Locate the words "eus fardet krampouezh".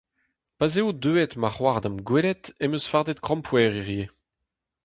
2.75-3.75